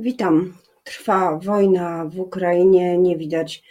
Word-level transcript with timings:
Witam. 0.00 0.54
Trwa 0.84 1.38
wojna 1.38 2.04
w 2.04 2.20
Ukrainie, 2.20 2.98
nie 2.98 3.16
widać 3.16 3.62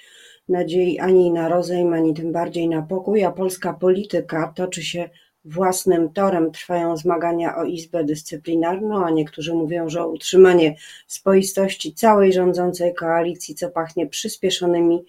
nadziei 0.49 0.99
ani 0.99 1.31
na 1.31 1.49
rozejm, 1.49 1.93
ani 1.93 2.13
tym 2.13 2.31
bardziej 2.31 2.69
na 2.69 2.81
pokój, 2.81 3.23
a 3.23 3.31
polska 3.31 3.73
polityka 3.73 4.53
toczy 4.55 4.83
się 4.83 5.09
własnym 5.45 6.13
torem. 6.13 6.51
Trwają 6.51 6.97
zmagania 6.97 7.57
o 7.57 7.63
Izbę 7.63 8.03
Dyscyplinarną, 8.03 9.05
a 9.05 9.09
niektórzy 9.09 9.53
mówią, 9.53 9.89
że 9.89 10.03
o 10.03 10.07
utrzymanie 10.07 10.75
spoistości 11.07 11.93
całej 11.93 12.33
rządzącej 12.33 12.93
koalicji, 12.93 13.55
co 13.55 13.69
pachnie 13.69 14.07
przyspieszonymi 14.07 15.05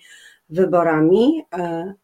wyborami. 0.48 1.44
E, 1.52 1.94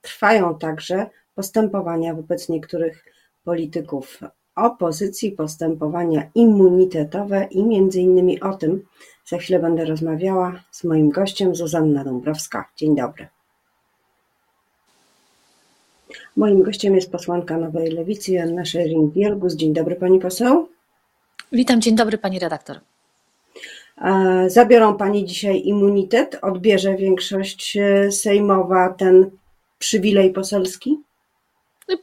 trwają 0.00 0.58
także 0.58 1.06
postępowania 1.34 2.14
wobec 2.14 2.48
niektórych 2.48 3.04
polityków 3.44 4.20
opozycji, 4.54 5.32
postępowania 5.32 6.30
immunitetowe 6.34 7.48
i 7.50 7.62
między 7.62 8.00
innymi 8.00 8.40
o 8.40 8.54
tym 8.54 8.82
za 9.26 9.38
chwilę 9.38 9.58
będę 9.58 9.84
rozmawiała 9.84 10.62
z 10.70 10.84
moim 10.84 11.10
gościem 11.10 11.54
Zuzanna 11.54 12.04
Dąbrowska. 12.04 12.68
Dzień 12.76 12.96
dobry. 12.96 13.26
Moim 16.36 16.62
gościem 16.62 16.94
jest 16.94 17.12
posłanka 17.12 17.58
Nowej 17.58 17.90
Lewicy 17.90 18.32
Joanna 18.32 18.62
Schering-Wielgus. 18.62 19.54
Dzień 19.56 19.72
dobry 19.72 19.96
pani 19.96 20.20
poseł. 20.20 20.68
Witam, 21.52 21.80
dzień 21.80 21.96
dobry 21.96 22.18
pani 22.18 22.38
redaktor. 22.38 22.80
E, 23.98 24.50
zabiorą 24.50 24.96
pani 24.96 25.24
dzisiaj 25.24 25.62
immunitet? 25.64 26.38
Odbierze 26.42 26.96
większość 26.96 27.76
e, 27.76 28.12
sejmowa 28.12 28.88
ten 28.88 29.30
przywilej 29.78 30.30
poselski? 30.30 30.98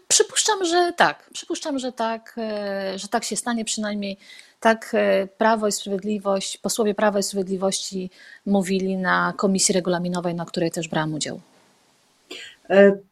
Przypuszczam, 0.08 0.66
że 0.66 0.94
tak. 0.98 1.30
Przypuszczam, 1.34 1.80
że 1.80 1.92
tak, 1.92 2.36
e, 2.38 3.00
że 3.00 3.08
tak 3.08 3.24
się 3.24 3.36
stanie 3.36 3.66
przynajmniej. 3.66 4.18
Tak 4.60 4.96
Prawo 5.38 5.68
i 5.68 5.72
Sprawiedliwość, 5.72 6.58
posłowie 6.58 6.96
Prawa 6.96 7.20
i 7.20 7.24
Sprawiedliwości 7.24 8.10
mówili 8.46 8.98
na 8.98 9.34
komisji 9.38 9.74
regulaminowej, 9.74 10.36
na 10.36 10.46
której 10.46 10.72
też 10.72 10.88
brałam 10.88 11.14
udział. 11.14 11.40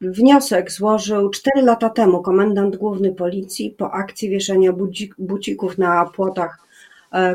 Wniosek 0.01 0.71
złożył 0.71 1.29
cztery 1.29 1.61
lata 1.61 1.89
temu 1.89 2.21
komendant 2.21 2.75
główny 2.75 3.11
policji 3.13 3.71
po 3.71 3.91
akcji 3.91 4.29
wieszania 4.29 4.73
bucików 5.17 5.77
na 5.77 6.05
płotach 6.05 6.57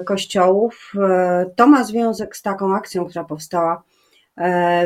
kościołów. 0.07 0.93
To 1.57 1.67
ma 1.67 1.85
związek 1.85 2.37
z 2.37 2.43
taką 2.43 2.75
akcją, 2.75 3.05
która 3.05 3.25
powstała 3.25 3.83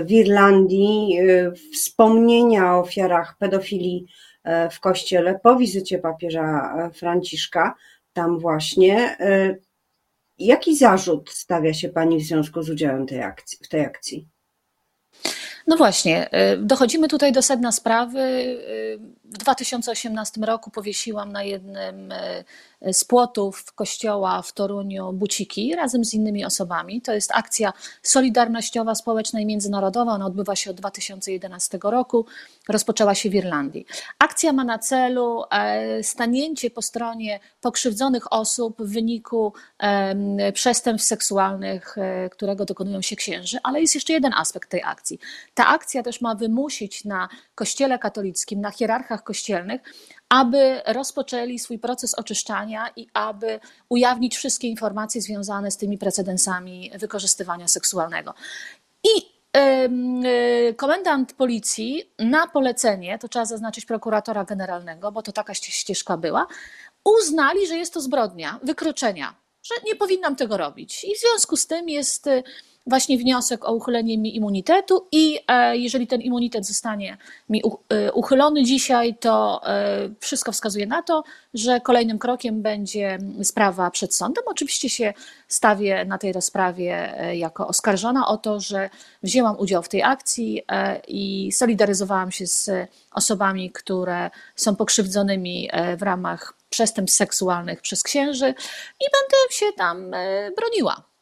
w 0.04 0.10
Irlandii. 0.10 1.18
Wspomnienia 1.72 2.74
o 2.74 2.80
ofiarach 2.80 3.36
pedofilii 3.38 4.06
E, 4.35 4.35
w 4.70 4.80
kościele 4.80 5.40
po 5.42 5.56
wizycie 5.56 5.98
papieża 5.98 6.74
e, 6.78 6.90
Franciszka, 6.90 7.74
tam 8.12 8.38
właśnie. 8.38 9.16
E, 9.20 9.56
jaki 10.38 10.76
zarzut 10.76 11.30
stawia 11.30 11.74
się 11.74 11.88
Pani 11.88 12.18
w 12.18 12.26
związku 12.26 12.62
z 12.62 12.70
udziałem 12.70 13.06
tej 13.06 13.22
akcji, 13.22 13.58
w 13.62 13.68
tej 13.68 13.80
akcji? 13.80 14.28
No 15.66 15.76
właśnie, 15.76 16.30
dochodzimy 16.58 17.08
tutaj 17.08 17.32
do 17.32 17.42
sedna 17.42 17.72
sprawy. 17.72 18.20
W 19.32 19.38
2018 19.38 20.40
roku 20.40 20.70
powiesiłam 20.70 21.32
na 21.32 21.42
jednym 21.42 22.12
z 22.92 23.04
płotów 23.04 23.72
kościoła 23.72 24.42
w 24.42 24.52
Toruniu 24.52 25.12
buciki 25.12 25.74
razem 25.74 26.04
z 26.04 26.14
innymi 26.14 26.44
osobami. 26.44 27.02
To 27.02 27.12
jest 27.12 27.30
akcja 27.34 27.72
solidarnościowa, 28.02 28.94
społeczna 28.94 29.40
i 29.40 29.46
międzynarodowa. 29.46 30.12
Ona 30.12 30.26
odbywa 30.26 30.56
się 30.56 30.70
od 30.70 30.76
2011 30.76 31.78
roku. 31.82 32.26
Rozpoczęła 32.68 33.14
się 33.14 33.30
w 33.30 33.34
Irlandii. 33.34 33.86
Akcja 34.18 34.52
ma 34.52 34.64
na 34.64 34.78
celu 34.78 35.44
e, 35.50 36.02
stanięcie 36.02 36.70
po 36.70 36.82
stronie 36.82 37.40
pokrzywdzonych 37.60 38.32
osób 38.32 38.82
w 38.82 38.92
wyniku 38.92 39.52
przestępstw 40.54 41.08
seksualnych, 41.08 41.98
e, 41.98 42.30
którego 42.30 42.64
dokonują 42.64 43.02
się 43.02 43.16
księży, 43.16 43.58
ale 43.62 43.80
jest 43.80 43.94
jeszcze 43.94 44.12
jeden 44.12 44.32
aspekt 44.34 44.70
tej 44.70 44.82
akcji. 44.82 45.18
Ta 45.54 45.66
akcja 45.66 46.02
też 46.02 46.20
ma 46.20 46.34
wymusić 46.34 47.04
na 47.04 47.28
Kościele 47.54 47.98
katolickim, 47.98 48.60
na 48.60 48.70
hierarchach 48.70 49.15
kościelnych, 49.22 49.80
aby 50.28 50.80
rozpoczęli 50.86 51.58
swój 51.58 51.78
proces 51.78 52.14
oczyszczania 52.14 52.90
i 52.96 53.06
aby 53.14 53.60
ujawnić 53.88 54.36
wszystkie 54.36 54.68
informacje 54.68 55.20
związane 55.20 55.70
z 55.70 55.76
tymi 55.76 55.98
precedensami 55.98 56.90
wykorzystywania 56.98 57.68
seksualnego. 57.68 58.34
I 59.04 59.36
y, 60.68 60.74
komendant 60.74 61.32
policji 61.32 62.12
na 62.18 62.46
polecenie, 62.46 63.18
to 63.18 63.28
trzeba 63.28 63.44
zaznaczyć 63.44 63.84
prokuratora 63.84 64.44
generalnego, 64.44 65.12
bo 65.12 65.22
to 65.22 65.32
taka 65.32 65.54
ścieżka 65.54 66.16
była, 66.16 66.46
uznali, 67.04 67.66
że 67.66 67.76
jest 67.76 67.94
to 67.94 68.00
zbrodnia, 68.00 68.60
wykroczenia, 68.62 69.34
że 69.62 69.74
nie 69.84 69.96
powinnam 69.96 70.36
tego 70.36 70.56
robić. 70.56 71.04
I 71.04 71.14
w 71.14 71.20
związku 71.20 71.56
z 71.56 71.66
tym 71.66 71.88
jest 71.88 72.28
właśnie 72.86 73.18
wniosek 73.18 73.64
o 73.64 73.72
uchylenie 73.72 74.18
mi 74.18 74.36
immunitetu 74.36 75.06
i 75.12 75.40
e, 75.48 75.76
jeżeli 75.76 76.06
ten 76.06 76.20
immunitet 76.20 76.66
zostanie 76.66 77.16
mi 77.48 77.62
e, 77.88 78.12
uchylony 78.12 78.64
dzisiaj, 78.64 79.14
to 79.14 79.60
e, 79.66 80.08
wszystko 80.20 80.52
wskazuje 80.52 80.86
na 80.86 81.02
to, 81.02 81.24
że 81.54 81.80
kolejnym 81.80 82.18
krokiem 82.18 82.62
będzie 82.62 83.18
sprawa 83.42 83.90
przed 83.90 84.14
sądem. 84.14 84.44
Oczywiście 84.46 84.90
się 84.90 85.14
stawię 85.48 86.04
na 86.04 86.18
tej 86.18 86.32
rozprawie 86.32 87.14
jako 87.34 87.68
oskarżona 87.68 88.28
o 88.28 88.36
to, 88.36 88.60
że 88.60 88.90
wzięłam 89.22 89.58
udział 89.58 89.82
w 89.82 89.88
tej 89.88 90.02
akcji 90.02 90.62
i 91.08 91.52
solidaryzowałam 91.52 92.30
się 92.30 92.46
z 92.46 92.70
osobami, 93.12 93.70
które 93.70 94.30
są 94.56 94.76
pokrzywdzonymi 94.76 95.70
w 95.98 96.02
ramach 96.02 96.54
przestępstw 96.70 97.18
seksualnych 97.18 97.80
przez 97.80 98.02
księży 98.02 98.48
i 99.00 99.04
będę 99.12 99.36
się 99.50 99.66
tam 99.76 100.10
broniła. 100.56 101.15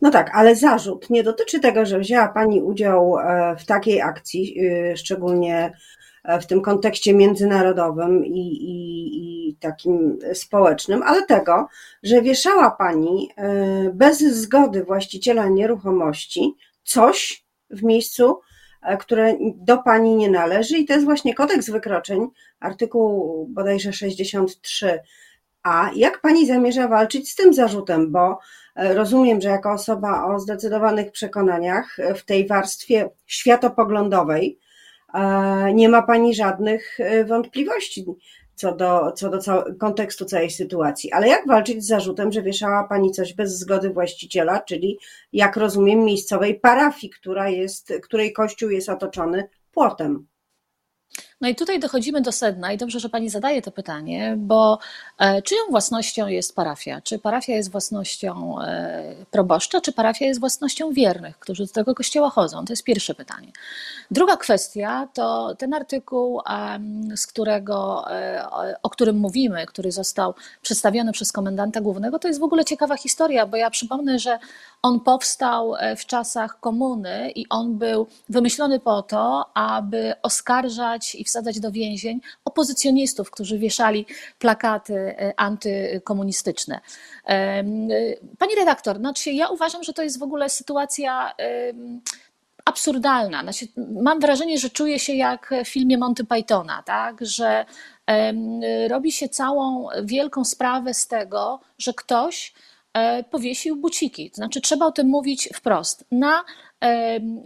No 0.00 0.10
tak, 0.10 0.30
ale 0.34 0.56
zarzut 0.56 1.10
nie 1.10 1.22
dotyczy 1.22 1.60
tego, 1.60 1.86
że 1.86 1.98
wzięła 1.98 2.28
Pani 2.28 2.62
udział 2.62 3.18
e, 3.18 3.56
w 3.56 3.66
takiej 3.66 4.02
akcji, 4.02 4.56
e, 4.60 4.96
szczególnie 4.96 5.72
e, 6.24 6.40
w 6.40 6.46
tym 6.46 6.62
kontekście 6.62 7.14
międzynarodowym 7.14 8.26
i, 8.26 8.40
i, 8.40 9.48
i, 9.48 9.56
takim 9.56 10.18
społecznym, 10.34 11.02
ale 11.02 11.26
tego, 11.26 11.68
że 12.02 12.22
wieszała 12.22 12.70
Pani 12.70 13.30
bez 13.92 14.18
zgody 14.18 14.84
właściciela 14.84 15.48
nieruchomości 15.48 16.54
coś 16.84 17.44
w 17.70 17.82
miejscu, 17.82 18.40
które 18.98 19.34
do 19.56 19.78
Pani 19.78 20.16
nie 20.16 20.30
należy 20.30 20.78
i 20.78 20.86
to 20.86 20.92
jest 20.92 21.04
właśnie 21.04 21.34
kodeks 21.34 21.70
wykroczeń, 21.70 22.28
artykuł 22.60 23.46
bodajże 23.50 23.92
63 23.92 25.00
a 25.62 25.90
jak 25.94 26.20
pani 26.20 26.46
zamierza 26.46 26.88
walczyć 26.88 27.30
z 27.30 27.34
tym 27.34 27.54
zarzutem? 27.54 28.12
Bo 28.12 28.38
e, 28.76 28.94
rozumiem, 28.94 29.40
że 29.40 29.48
jako 29.48 29.72
osoba 29.72 30.24
o 30.26 30.40
zdecydowanych 30.40 31.12
przekonaniach 31.12 31.98
e, 31.98 32.14
w 32.14 32.24
tej 32.24 32.46
warstwie 32.46 33.10
światopoglądowej 33.26 34.58
e, 35.14 35.74
nie 35.74 35.88
ma 35.88 36.02
pani 36.02 36.34
żadnych 36.34 36.98
wątpliwości 37.26 38.04
co 38.54 38.76
do, 38.76 39.12
co 39.12 39.30
do 39.30 39.64
kontekstu 39.78 40.24
całej 40.24 40.50
sytuacji. 40.50 41.12
Ale 41.12 41.28
jak 41.28 41.46
walczyć 41.46 41.84
z 41.84 41.86
zarzutem, 41.86 42.32
że 42.32 42.42
wieszała 42.42 42.84
pani 42.84 43.10
coś 43.10 43.34
bez 43.34 43.58
zgody 43.58 43.90
właściciela, 43.90 44.60
czyli 44.60 44.98
jak 45.32 45.56
rozumiem 45.56 46.04
miejscowej 46.04 46.60
parafii, 46.60 47.10
która 47.10 47.48
jest, 47.48 47.92
której 48.02 48.32
kościół 48.32 48.70
jest 48.70 48.88
otoczony 48.88 49.48
płotem? 49.72 50.26
No 51.40 51.48
i 51.48 51.54
tutaj 51.54 51.80
dochodzimy 51.80 52.20
do 52.20 52.32
sedna 52.32 52.72
i 52.72 52.76
dobrze, 52.76 53.00
że 53.00 53.08
Pani 53.08 53.30
zadaje 53.30 53.62
to 53.62 53.70
pytanie, 53.70 54.34
bo 54.38 54.78
e, 55.18 55.42
czyją 55.42 55.60
własnością 55.70 56.26
jest 56.26 56.56
parafia? 56.56 57.00
Czy 57.00 57.18
parafia 57.18 57.52
jest 57.52 57.70
własnością 57.70 58.62
e, 58.62 59.14
proboszcza, 59.30 59.80
czy 59.80 59.92
parafia 59.92 60.26
jest 60.26 60.40
własnością 60.40 60.92
wiernych, 60.92 61.38
którzy 61.38 61.66
do 61.66 61.72
tego 61.72 61.94
kościoła 61.94 62.30
chodzą? 62.30 62.64
To 62.64 62.72
jest 62.72 62.84
pierwsze 62.84 63.14
pytanie. 63.14 63.52
Druga 64.10 64.36
kwestia 64.36 65.08
to 65.14 65.54
ten 65.58 65.74
artykuł, 65.74 66.40
z 67.16 67.26
którego, 67.26 68.04
e, 68.10 68.46
o 68.82 68.90
którym 68.90 69.16
mówimy, 69.16 69.66
który 69.66 69.92
został 69.92 70.34
przedstawiony 70.62 71.12
przez 71.12 71.32
komendanta 71.32 71.80
głównego, 71.80 72.18
to 72.18 72.28
jest 72.28 72.40
w 72.40 72.44
ogóle 72.44 72.64
ciekawa 72.64 72.96
historia, 72.96 73.46
bo 73.46 73.56
ja 73.56 73.70
przypomnę, 73.70 74.18
że 74.18 74.38
on 74.82 75.00
powstał 75.00 75.74
w 75.96 76.06
czasach 76.06 76.60
komuny 76.60 77.30
i 77.30 77.46
on 77.48 77.78
był 77.78 78.06
wymyślony 78.28 78.80
po 78.80 79.02
to, 79.02 79.44
aby 79.54 80.14
oskarżać 80.22 81.14
i 81.14 81.24
wsadzać 81.30 81.60
do 81.60 81.72
więzień 81.72 82.20
opozycjonistów, 82.44 83.30
którzy 83.30 83.58
wieszali 83.58 84.06
plakaty 84.38 84.94
e, 84.94 85.32
antykomunistyczne. 85.36 86.80
E, 87.26 87.64
pani 88.38 88.54
redaktor, 88.58 88.98
znaczy 88.98 89.32
ja 89.32 89.48
uważam, 89.48 89.82
że 89.82 89.92
to 89.92 90.02
jest 90.02 90.18
w 90.18 90.22
ogóle 90.22 90.48
sytuacja 90.48 91.34
absurdalna. 92.64 93.42
Znaczy, 93.42 93.66
mam 94.02 94.20
wrażenie, 94.20 94.58
że 94.58 94.70
czuję 94.70 94.98
się 94.98 95.14
jak 95.14 95.54
w 95.64 95.68
filmie 95.68 95.98
Monty 95.98 96.24
Pythona, 96.24 96.82
tak? 96.82 97.16
że 97.20 97.64
robi 98.88 99.12
się 99.12 99.28
całą 99.28 99.88
wielką 100.04 100.44
sprawę 100.44 100.94
z 100.94 101.06
tego, 101.06 101.60
że 101.78 101.92
ktoś 101.94 102.52
e, 102.52 102.69
powiesił 103.30 103.76
buciki. 103.76 104.30
To 104.30 104.36
znaczy, 104.36 104.60
trzeba 104.60 104.86
o 104.86 104.92
tym 104.92 105.08
mówić 105.08 105.48
wprost. 105.54 106.04
Na 106.10 106.44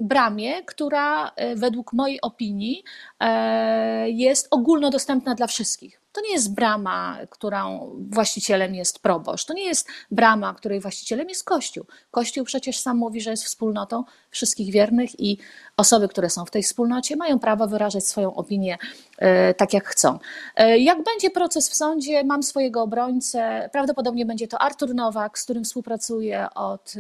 bramie, 0.01 0.63
która 0.63 1.33
e, 1.37 1.57
według 1.57 1.93
mojej 1.93 2.21
opinii 2.21 2.83
e, 3.21 4.11
jest 4.11 4.49
ogólnodostępna 4.51 5.35
dla 5.35 5.47
wszystkich. 5.47 6.04
To 6.15 6.21
nie 6.21 6.33
jest 6.33 6.55
brama, 6.55 7.19
którą 7.31 7.91
właścicielem 8.11 8.75
jest 8.75 8.99
proboszcz. 8.99 9.47
To 9.47 9.55
nie 9.55 9.65
jest 9.65 9.89
brama, 10.11 10.55
której 10.55 10.81
właścicielem 10.81 11.29
jest 11.29 11.45
Kościół. 11.45 11.85
Kościół 12.11 12.45
przecież 12.45 12.79
sam 12.79 12.97
mówi, 12.97 13.21
że 13.21 13.31
jest 13.31 13.45
wspólnotą 13.45 14.05
wszystkich 14.31 14.73
wiernych 14.73 15.21
i 15.21 15.39
osoby, 15.77 16.09
które 16.09 16.31
są 16.31 16.45
w 16.45 16.51
tej 16.51 16.63
wspólnocie, 16.63 17.17
mają 17.17 17.39
prawo 17.39 17.69
wyrażać 17.69 18.07
swoją 18.07 18.35
opinię 18.35 18.79
e, 19.19 19.55
tak, 19.55 19.73
jak 19.73 19.89
chcą. 19.89 20.19
E, 20.57 20.79
jak 20.79 21.03
będzie 21.03 21.31
proces 21.31 21.71
w 21.71 21.75
sądzie, 21.75 22.25
mam 22.25 22.43
swojego 22.43 22.83
obrońcę. 22.83 23.71
Prawdopodobnie 23.73 24.27
będzie 24.27 24.49
to 24.49 24.59
Artur 24.59 24.95
Nowak, 24.95 25.39
z 25.39 25.45
którym 25.45 25.65
współpracuję 25.65 26.47
od 26.55 26.95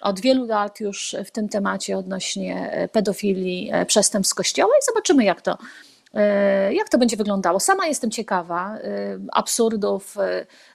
od 0.00 0.20
wielu 0.20 0.46
lat 0.46 0.80
już 0.80 1.16
w 1.24 1.30
tym 1.30 1.48
temacie 1.48 1.98
odnośnie 1.98 2.88
pedofilii, 2.92 3.72
przestępstw 3.86 4.34
kościoła 4.34 4.72
i 4.80 4.84
zobaczymy, 4.86 5.24
jak 5.24 5.42
to, 5.42 5.58
E, 5.58 5.91
jak 6.70 6.88
to 6.88 6.98
będzie 6.98 7.16
wyglądało? 7.16 7.60
Sama 7.60 7.86
jestem 7.86 8.10
ciekawa 8.10 8.76
e, 8.76 9.18
absurdów 9.32 10.16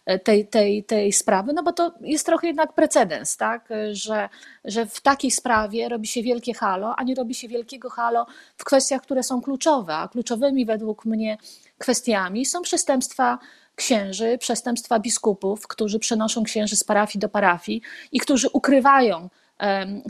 e, 0.05 0.19
tej, 0.19 0.47
tej, 0.47 0.83
tej 0.83 1.13
sprawy, 1.13 1.53
no 1.53 1.63
bo 1.63 1.73
to 1.73 1.93
jest 2.01 2.25
trochę 2.25 2.47
jednak 2.47 2.73
precedens, 2.73 3.37
tak? 3.37 3.69
że, 3.91 4.29
że 4.65 4.85
w 4.85 5.01
takiej 5.01 5.31
sprawie 5.31 5.89
robi 5.89 6.07
się 6.07 6.23
wielkie 6.23 6.53
halo, 6.53 6.95
a 6.97 7.03
nie 7.03 7.15
robi 7.15 7.35
się 7.35 7.47
wielkiego 7.47 7.89
halo 7.89 8.25
w 8.57 8.63
kwestiach, 8.63 9.01
które 9.01 9.23
są 9.23 9.41
kluczowe, 9.41 9.95
a 9.95 10.07
kluczowymi 10.07 10.65
według 10.65 11.05
mnie 11.05 11.37
kwestiami 11.77 12.45
są 12.45 12.61
przestępstwa 12.61 13.39
księży, 13.75 14.37
przestępstwa 14.37 14.99
biskupów, 14.99 15.67
którzy 15.67 15.99
przenoszą 15.99 16.43
księży 16.43 16.75
z 16.75 16.83
parafii 16.83 17.19
do 17.19 17.29
parafii 17.29 17.81
i 18.11 18.19
którzy 18.19 18.47
ukrywają 18.53 19.29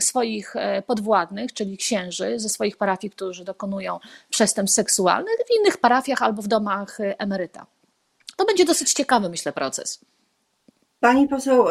swoich 0.00 0.56
e, 0.56 0.82
podwładnych, 0.82 1.52
czyli 1.52 1.76
księży 1.76 2.38
ze 2.38 2.48
swoich 2.48 2.76
parafii, 2.76 3.10
którzy 3.10 3.44
dokonują 3.44 3.98
przestępstw 4.30 4.74
seksualnych 4.74 5.36
w 5.46 5.60
innych 5.60 5.76
parafiach 5.76 6.22
albo 6.22 6.42
w 6.42 6.48
domach 6.48 7.00
e, 7.00 7.20
emeryta. 7.20 7.66
To 8.36 8.44
będzie 8.44 8.64
dosyć 8.64 8.92
ciekawy, 8.92 9.28
myślę, 9.28 9.52
proces. 9.52 10.04
Pani 11.00 11.28
poseł, 11.28 11.64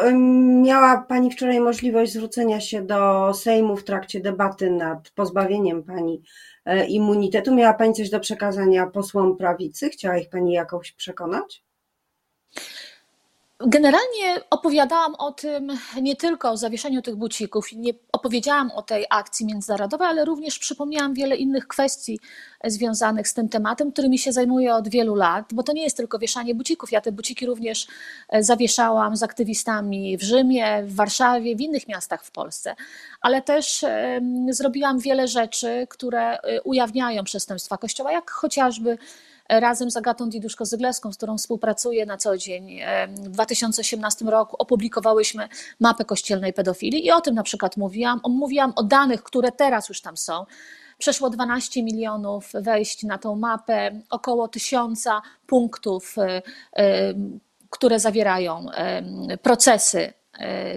miała 0.62 1.02
Pani 1.08 1.30
wczoraj 1.30 1.60
możliwość 1.60 2.12
zwrócenia 2.12 2.60
się 2.60 2.82
do 2.82 3.32
Sejmu 3.34 3.76
w 3.76 3.84
trakcie 3.84 4.20
debaty 4.20 4.70
nad 4.70 5.10
pozbawieniem 5.10 5.82
Pani 5.82 6.22
e, 6.64 6.86
immunitetu. 6.86 7.54
Miała 7.54 7.74
Pani 7.74 7.94
coś 7.94 8.10
do 8.10 8.20
przekazania 8.20 8.86
posłom 8.86 9.36
prawicy? 9.36 9.90
Chciała 9.90 10.18
ich 10.18 10.30
Pani 10.30 10.52
jakoś 10.52 10.92
przekonać? 10.92 11.67
Generalnie 13.66 14.40
opowiadałam 14.50 15.14
o 15.14 15.32
tym 15.32 15.78
nie 16.02 16.16
tylko 16.16 16.50
o 16.50 16.56
zawieszeniu 16.56 17.02
tych 17.02 17.16
bucików, 17.16 17.72
nie 17.72 17.92
opowiedziałam 18.12 18.70
o 18.70 18.82
tej 18.82 19.06
akcji 19.10 19.46
międzynarodowej, 19.46 20.08
ale 20.08 20.24
również 20.24 20.58
przypomniałam 20.58 21.14
wiele 21.14 21.36
innych 21.36 21.68
kwestii 21.68 22.20
związanych 22.64 23.28
z 23.28 23.34
tym 23.34 23.48
tematem, 23.48 23.92
którymi 23.92 24.18
się 24.18 24.32
zajmuję 24.32 24.74
od 24.74 24.88
wielu 24.88 25.14
lat, 25.14 25.54
bo 25.54 25.62
to 25.62 25.72
nie 25.72 25.82
jest 25.82 25.96
tylko 25.96 26.18
wieszanie 26.18 26.54
bucików. 26.54 26.92
Ja 26.92 27.00
te 27.00 27.12
buciki 27.12 27.46
również 27.46 27.86
e, 28.28 28.42
zawieszałam 28.42 29.16
z 29.16 29.22
aktywistami 29.22 30.18
w 30.18 30.22
Rzymie, 30.22 30.82
w 30.82 30.94
Warszawie, 30.94 31.56
w 31.56 31.60
innych 31.60 31.88
miastach 31.88 32.24
w 32.24 32.30
Polsce, 32.30 32.76
ale 33.20 33.42
też 33.42 33.84
zrobiłam 34.50 34.98
wiele 34.98 35.28
rzeczy, 35.28 35.86
które 35.90 36.40
e, 36.40 36.62
ujawniają 36.62 37.24
przestępstwa 37.24 37.78
Kościoła, 37.78 38.12
jak 38.12 38.30
chociażby 38.30 38.98
razem 39.48 39.90
z 39.90 39.96
Agatą 39.96 40.28
Diduszko-Zygleską, 40.28 41.12
z 41.12 41.16
którą 41.16 41.38
współpracuję 41.38 42.06
na 42.06 42.16
co 42.16 42.38
dzień. 42.38 42.80
W 43.08 43.28
2018 43.28 44.24
roku 44.24 44.56
opublikowałyśmy 44.58 45.48
mapę 45.80 46.04
kościelnej 46.04 46.52
pedofilii 46.52 47.06
i 47.06 47.10
o 47.10 47.20
tym 47.20 47.34
na 47.34 47.42
przykład 47.42 47.76
mówiłam. 47.76 48.20
Mówiłam 48.28 48.72
o 48.76 48.82
danych, 48.82 49.22
które 49.22 49.52
teraz 49.52 49.88
już 49.88 50.00
tam 50.00 50.16
są. 50.16 50.46
Przeszło 50.98 51.30
12 51.30 51.82
milionów 51.82 52.50
wejść 52.54 53.02
na 53.02 53.18
tą 53.18 53.36
mapę, 53.36 54.00
około 54.10 54.48
tysiąca 54.48 55.22
punktów, 55.46 56.18
e, 56.18 56.42
e, 56.76 57.14
które 57.70 58.00
zawierają 58.00 58.66
procesy 59.42 60.12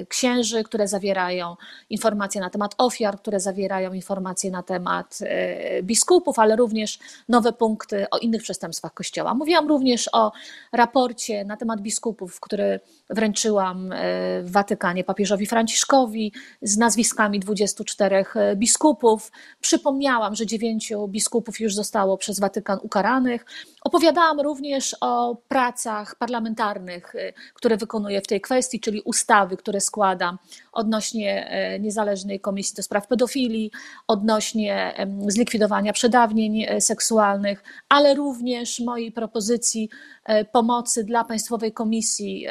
księży, 0.08 0.64
które 0.64 0.88
zawierają 0.88 1.56
informacje 1.90 2.42
na 2.42 2.50
temat 2.50 2.76
ofiar, 2.78 3.18
które 3.18 3.40
zawierają 3.40 3.94
informacje 3.94 4.52
na 4.52 4.64
temat 4.64 5.20
e, 5.22 5.84
biskupów, 5.84 6.40
ale 6.40 6.56
również 6.56 7.00
nowe 7.30 7.54
punkty 7.54 8.10
o 8.12 8.18
innych 8.18 8.42
przestępstwach 8.42 8.94
Kościoła. 8.94 9.34
Mówiłam 9.34 9.68
również 9.68 10.10
o 10.14 10.32
raporcie 10.72 11.46
na 11.46 11.58
temat 11.58 11.82
biskupów, 11.82 12.40
który 12.40 12.80
wręczyłam 13.10 13.92
e, 13.92 13.98
w 14.44 14.52
Watykanie 14.52 15.04
papieżowi 15.04 15.46
Franciszkowi 15.46 16.34
z 16.62 16.78
nazwiskami 16.78 17.40
24 17.40 18.26
biskupów. 18.56 19.32
Przypomniałam, 19.62 20.36
że 20.36 20.46
dziewięciu 20.46 21.08
biskupów 21.08 21.60
już 21.60 21.76
zostało 21.76 22.18
przez 22.18 22.40
Watykan 22.40 22.80
ukaranych. 22.82 23.46
Opowiadałam 23.82 24.40
również 24.40 24.96
o 25.02 25.36
pracach 25.48 26.16
parlamentarnych, 26.16 27.14
które 27.54 27.78
wykonuję 27.78 28.22
w 28.22 28.28
tej 28.28 28.42
kwestii, 28.42 28.80
czyli 28.80 29.02
ustawy, 29.02 29.51
które 29.58 29.82
składam 29.82 30.38
odnośnie 30.72 31.48
e, 31.50 31.80
niezależnej 31.80 32.40
komisji 32.40 32.76
do 32.76 32.84
spraw 32.84 33.08
pedofilii, 33.08 33.72
odnośnie 34.08 34.94
zlikwidowania 35.28 35.94
przedawnień 35.94 36.64
e, 36.64 36.82
seksualnych, 36.82 37.64
ale 37.90 38.16
również 38.16 38.80
mojej 38.80 39.12
propozycji 39.12 39.90
e, 40.26 40.46
pomocy 40.46 41.04
dla 41.04 41.24
Państwowej 41.24 41.72
Komisji 41.72 42.48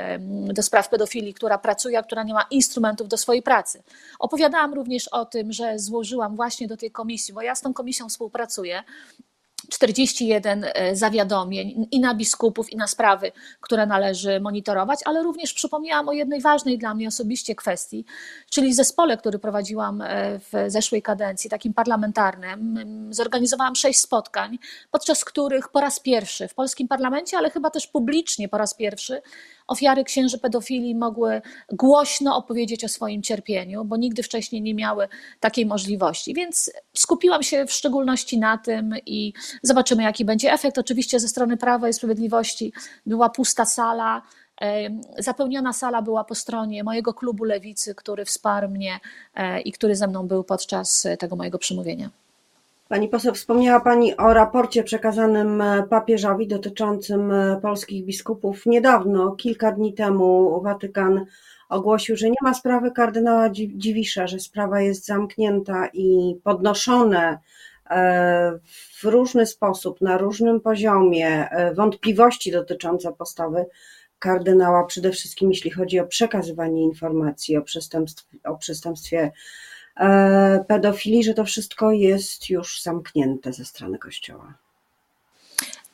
do 0.55 0.63
spraw 0.63 0.89
pedofilii, 0.89 1.35
która 1.35 1.59
pracuje, 1.59 1.99
a 1.99 2.03
która 2.03 2.23
nie 2.23 2.35
ma 2.35 2.47
instrumentów 2.51 3.09
do 3.09 3.17
swojej 3.17 3.43
pracy. 3.43 3.83
Opowiadałam 4.19 4.75
również 4.75 5.09
o 5.09 5.25
tym, 5.25 5.53
że 5.53 5.79
złożyłam 5.79 6.37
właśnie 6.37 6.69
do 6.69 6.77
tej 6.77 6.91
komisji, 6.91 7.35
bo 7.35 7.43
ja 7.43 7.55
z 7.55 7.61
tą 7.61 7.75
komisją 7.75 8.09
współpracuję, 8.09 8.83
41 9.69 10.65
e, 10.65 10.97
zawiadomień 10.97 11.89
i 11.91 12.01
na 12.01 12.15
biskupów, 12.15 12.73
i 12.73 12.77
na 12.77 12.87
sprawy, 12.87 13.33
które 13.61 13.87
należy 13.87 14.41
monitorować, 14.41 15.01
ale 15.05 15.23
również 15.23 15.55
przypomniałam 15.55 16.09
o 16.09 16.13
jednej 16.13 16.41
ważnej 16.41 16.79
dla 16.79 16.95
mnie 16.95 17.09
osobiście 17.09 17.55
kwestii, 17.55 18.05
czyli 18.51 18.75
zespole, 18.75 19.17
który 19.17 19.39
prowadziłam 19.39 20.03
e, 20.03 20.39
w 20.39 20.53
zeszłej 20.67 21.03
kadencji, 21.03 21.51
takim 21.51 21.75
parlamentarnym. 21.75 22.79
Zorganizowałam 23.11 23.77
sześć 23.77 24.01
spotkań, 24.01 24.59
podczas 24.91 25.25
których 25.25 25.69
po 25.69 25.81
raz 25.81 26.01
pierwszy 26.01 26.49
w 26.49 26.55
polskim 26.55 26.89
parlamencie, 26.89 27.39
ale 27.39 27.51
chyba 27.51 27.71
też 27.71 27.87
publicznie 27.87 28.49
po 28.49 28.59
raz 28.59 28.75
pierwszy 28.75 29.23
ofiary 29.71 30.05
księży 30.05 30.39
pedofilii 30.39 30.95
mogły 30.95 31.43
głośno 31.73 32.37
opowiedzieć 32.37 32.85
o 32.85 32.89
swoim 32.89 33.23
cierpieniu, 33.23 33.85
bo 33.85 33.97
nigdy 33.97 34.23
wcześniej 34.23 34.63
nie 34.63 34.75
miały 34.75 35.09
takiej 35.41 35.67
możliwości. 35.67 36.35
Więc 36.35 36.73
skupiłam 36.95 37.43
się 37.43 37.67
w 37.67 37.73
szczególności 37.73 38.39
na 38.39 38.59
tym 38.59 38.95
i 39.07 39.33
zobaczymy, 39.63 40.03
jaki 40.03 40.25
będzie 40.25 40.53
efekt. 40.53 40.79
Oczywiście 40.79 41.21
ze 41.21 41.29
strony 41.29 41.57
Prawa 41.57 41.89
i 41.89 41.93
Sprawiedliwości 41.93 42.73
była 43.07 43.29
pusta 43.29 43.65
sala. 43.65 44.23
Zapełniona 45.19 45.73
sala 45.73 46.03
była 46.03 46.25
po 46.25 46.35
stronie 46.35 46.85
mojego 46.85 47.15
klubu 47.15 47.45
lewicy, 47.45 47.95
który 47.95 48.25
wsparł 48.25 48.69
mnie 48.69 49.01
e, 49.35 49.61
i 49.61 49.73
który 49.73 49.97
ze 49.97 50.07
mną 50.07 50.27
był 50.27 50.45
podczas 50.45 51.07
tego 51.19 51.37
mojego 51.37 51.59
przemówienia. 51.59 52.11
Pani 52.91 53.09
poseł, 53.09 53.35
wspomniała 53.35 53.81
Pani 53.81 54.17
o 54.17 54.35
raporcie 54.35 54.85
przekazanym 54.85 55.61
e, 55.61 55.83
papieżowi 55.83 56.49
dotyczącym 56.49 57.33
e, 57.33 57.61
polskich 57.63 58.05
biskupów. 58.05 58.67
Niedawno, 58.67 59.31
kilka 59.31 59.73
dni 59.73 59.95
temu, 59.95 60.61
Watykan 60.63 61.27
ogłosił, 61.69 62.17
że 62.17 62.31
nie 62.31 62.37
ma 62.43 62.55
sprawy 62.55 62.91
kardynała 62.91 63.51
Dziwisza, 63.51 64.27
że 64.27 64.41
sprawa 64.41 64.81
jest 64.81 65.07
zamknięta 65.07 65.89
i 65.93 66.37
podnoszone 66.45 67.39
e, 67.91 68.59
w 69.01 69.05
różny 69.05 69.47
sposób, 69.47 70.01
na 70.01 70.19
różnym 70.19 70.61
poziomie 70.61 71.49
wątpliwości 71.75 72.53
dotyczące 72.53 73.13
postawy 73.13 73.67
kardynała, 74.19 74.85
przede 74.85 75.11
wszystkim 75.11 75.51
jeśli 75.51 75.71
chodzi 75.71 76.01
o 76.01 76.07
przekazywanie 76.07 76.83
informacji 76.83 77.57
o 77.57 77.63
przestępstwie, 77.63 78.39
o 78.45 78.57
przestępstwie 78.57 79.33
pedofilii, 80.69 81.25
że 81.25 81.35
to 81.35 81.45
wszystko 81.45 81.93
jest 81.93 82.51
już 82.51 82.83
zamknięte 82.83 83.53
ze 83.53 83.65
strony 83.65 83.99
Kościoła. 83.99 84.55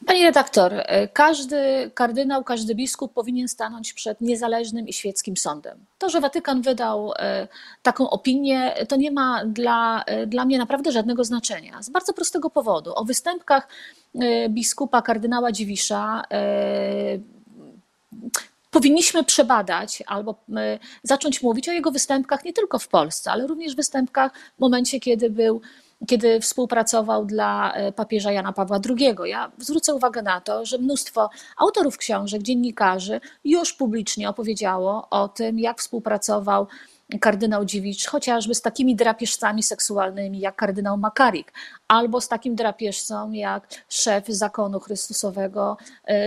Pani 0.07 0.23
redaktor, 0.23 0.73
e, 0.75 1.09
każdy 1.09 1.91
kardynał, 1.95 2.45
każdy 2.45 2.75
biskup 2.75 3.13
powinien 3.13 3.49
stanąć 3.49 3.93
przed 3.93 4.21
niezależnym 4.21 4.89
i 4.89 4.93
świeckim 4.93 5.37
sądem. 5.37 5.79
To, 5.99 6.11
że 6.11 6.21
Watykan 6.21 6.63
wydał 6.63 7.13
e, 7.19 7.49
taką 7.83 8.11
opinię, 8.11 8.75
to 8.89 8.97
nie 8.97 9.11
ma 9.11 9.45
dla, 9.47 10.05
dla 10.27 10.45
mnie 10.45 10.59
naprawdę 10.59 10.93
żadnego 10.93 11.25
znaczenia. 11.25 11.83
Z 11.83 11.91
bardzo 11.91 12.13
prostego 12.13 12.51
powodu. 12.51 12.93
O 12.95 13.05
występkach 13.05 13.69
biskupa 14.49 15.03
kardynała 15.03 15.53
Dziwisza 15.53 16.23
powinniśmy 18.77 19.25
przebadać 19.25 20.03
albo 20.07 20.35
e, 20.57 20.79
zacząć 21.03 21.43
mówić 21.43 21.69
o 21.69 21.73
jego 21.73 21.91
występkach 21.91 22.45
nie 22.45 22.53
tylko 22.53 22.79
w 22.79 22.89
Polsce, 22.89 23.31
ale 23.31 23.47
również 23.47 23.75
występkach 23.75 24.33
w 24.57 24.61
momencie, 24.61 25.01
kiedy 25.01 25.31
był 25.31 25.61
kiedy 26.07 26.41
współpracował 26.41 27.25
dla 27.25 27.73
e, 27.73 27.93
papieża 27.93 28.33
Jana 28.33 28.53
Pawła 28.53 28.81
II. 28.89 29.17
Ja 29.25 29.53
zwrócę 29.59 29.95
uwagę 29.95 30.23
na 30.23 30.41
to, 30.41 30.65
że 30.65 30.79
mnóstwo 30.79 31.31
autorów 31.57 31.97
książek, 31.97 32.43
dziennikarzy 32.43 33.21
już 33.45 33.73
publicznie 33.73 34.29
opowiedziało 34.29 35.07
o 35.11 35.29
tym, 35.29 35.59
jak 35.59 35.81
współpracował 35.81 36.67
kardynał 37.21 37.65
Dziwicz, 37.65 38.07
chociażby 38.07 38.55
z 38.55 38.63
takimi 38.63 38.97
drapieżcami 38.97 39.63
seksualnymi 39.63 40.41
jak 40.41 40.57
kardynał 40.57 40.99
Makarik, 40.99 41.53
albo 41.89 42.21
z 42.21 42.29
takim 42.29 42.55
drapieżcą 42.55 43.33
jak 43.33 43.69
szef 43.89 44.27
zakonu 44.29 44.81
Chrystusowego 44.81 45.77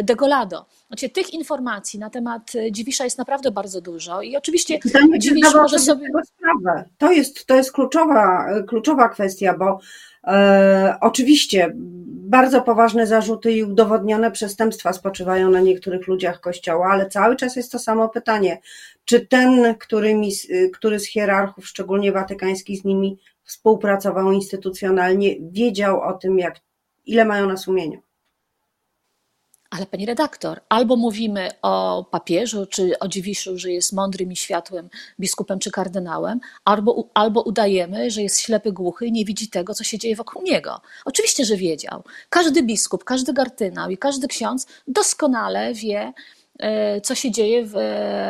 Degolado. 0.03 0.65
Znaczy, 0.87 1.09
tych 1.09 1.33
informacji 1.33 1.99
na 1.99 2.09
temat 2.09 2.51
Dziwisza 2.71 3.03
jest 3.03 3.17
naprawdę 3.17 3.51
bardzo 3.51 3.81
dużo 3.81 4.21
i 4.21 4.37
oczywiście 4.37 4.79
Pytanie, 4.79 5.19
Dziwisz 5.19 5.53
może 5.53 5.79
sobie... 5.79 6.07
Sprawę. 6.25 6.89
To 6.97 7.11
jest, 7.11 7.45
to 7.45 7.55
jest 7.55 7.71
kluczowa, 7.71 8.45
kluczowa 8.67 9.09
kwestia, 9.09 9.57
bo 9.57 9.79
e, 10.29 10.95
oczywiście 11.01 11.73
bardzo 12.29 12.61
poważne 12.61 13.07
zarzuty 13.07 13.51
i 13.51 13.63
udowodnione 13.63 14.31
przestępstwa 14.31 14.93
spoczywają 14.93 15.49
na 15.49 15.59
niektórych 15.59 16.07
ludziach 16.07 16.39
Kościoła, 16.39 16.87
ale 16.91 17.09
cały 17.09 17.35
czas 17.35 17.55
jest 17.55 17.71
to 17.71 17.79
samo 17.79 18.09
pytanie, 18.09 18.61
czy 19.05 19.27
ten, 19.27 19.75
który, 19.75 20.15
który 20.73 20.99
z 20.99 21.07
hierarchów, 21.07 21.67
szczególnie 21.67 22.11
watykańskich, 22.11 22.81
z 22.81 22.85
nimi 22.85 23.19
współpracował 23.43 24.31
instytucjonalnie, 24.31 25.35
wiedział 25.51 26.01
o 26.01 26.13
tym, 26.13 26.39
jak, 26.39 26.55
ile 27.05 27.25
mają 27.25 27.47
na 27.47 27.57
sumieniu. 27.57 28.01
Ale 29.69 29.85
pani 29.85 30.05
redaktor, 30.05 30.61
albo 30.69 30.95
mówimy 30.95 31.49
o 31.61 32.05
papieżu 32.11 32.65
czy 32.65 32.99
o 32.99 33.07
Dziwiszu, 33.07 33.57
że 33.57 33.71
jest 33.71 33.93
mądrym 33.93 34.31
i 34.31 34.35
światłym 34.35 34.89
biskupem 35.19 35.59
czy 35.59 35.71
kardynałem, 35.71 36.39
albo, 36.65 37.09
albo 37.13 37.41
udajemy, 37.41 38.11
że 38.11 38.21
jest 38.21 38.39
ślepy, 38.39 38.71
głuchy 38.71 39.05
i 39.05 39.11
nie 39.11 39.25
widzi 39.25 39.49
tego, 39.49 39.73
co 39.73 39.83
się 39.83 39.97
dzieje 39.97 40.15
wokół 40.15 40.41
niego. 40.41 40.81
Oczywiście, 41.05 41.45
że 41.45 41.55
wiedział. 41.57 42.03
Każdy 42.29 42.63
biskup, 42.63 43.03
każdy 43.03 43.33
kardynał 43.33 43.89
i 43.89 43.97
każdy 43.97 44.27
ksiądz 44.27 44.67
doskonale 44.87 45.73
wie, 45.73 46.13
co 47.03 47.15
się 47.15 47.31
dzieje 47.31 47.65
w, 47.65 47.73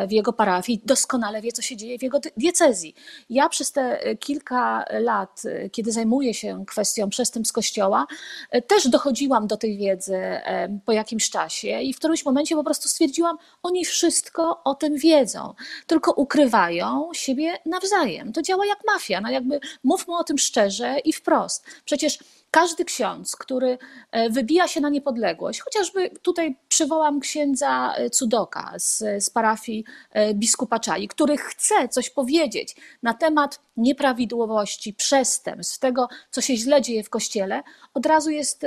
w, 0.08 0.12
jego 0.12 0.32
parafii, 0.32 0.80
doskonale 0.84 1.42
wie, 1.42 1.52
co 1.52 1.62
się 1.62 1.76
dzieje 1.76 1.98
w 1.98 2.02
jego 2.02 2.20
diecezji. 2.36 2.94
Ja 3.30 3.48
przez 3.48 3.72
te 3.72 4.00
kilka 4.16 4.84
lat, 4.90 5.42
kiedy 5.72 5.92
zajmuję 5.92 6.34
się 6.34 6.64
kwestią 6.66 7.10
przestępstw 7.10 7.54
Kościoła, 7.54 8.06
e, 8.50 8.62
też 8.62 8.88
dochodziłam 8.88 9.46
do 9.46 9.56
tej 9.56 9.76
wiedzy 9.76 10.16
e, 10.16 10.78
po 10.84 10.92
jakimś 10.92 11.30
czasie 11.30 11.80
i 11.80 11.94
w 11.94 11.98
którymś 11.98 12.24
momencie 12.24 12.56
po 12.56 12.64
prostu 12.64 12.88
stwierdziłam, 12.88 13.36
oni 13.62 13.84
wszystko 13.84 14.62
o 14.64 14.74
tym 14.74 14.96
wiedzą, 14.96 15.54
tylko 15.86 16.12
ukrywają 16.12 17.10
siebie 17.12 17.58
nawzajem. 17.66 18.32
To 18.32 18.42
działa 18.42 18.66
jak 18.66 18.78
mafia, 18.86 19.20
no 19.20 19.30
jakby 19.30 19.60
mówmy 19.84 20.16
o 20.16 20.24
tym 20.24 20.38
szczerze 20.38 20.98
i 21.04 21.12
wprost. 21.12 21.64
Przecież 21.84 22.18
każdy 22.50 22.84
ksiądz, 22.84 23.36
który 23.36 23.78
e, 24.12 24.30
wybija 24.30 24.68
się 24.68 24.80
na 24.80 24.88
niepodległość, 24.88 25.60
chociażby 25.60 26.10
tutaj 26.22 26.56
przywołam 26.68 27.20
księdza 27.20 27.94
e, 27.94 28.10
Cudoka 28.10 28.72
z, 28.76 28.98
z 29.24 29.30
parafii 29.30 29.84
e, 30.10 30.34
biskupa 30.34 30.78
Czai, 30.78 31.08
który 31.08 31.36
chce 31.36 31.88
coś 31.88 32.10
powiedzieć 32.10 32.76
na 33.02 33.14
temat 33.14 33.60
nieprawidłowości, 33.76 34.94
przestępstw, 34.94 35.78
tego, 35.78 36.08
co 36.30 36.40
się 36.40 36.56
źle 36.56 36.82
dzieje 36.82 37.04
w 37.04 37.10
kościele, 37.10 37.62
od 37.94 38.06
razu 38.06 38.30
jest 38.30 38.66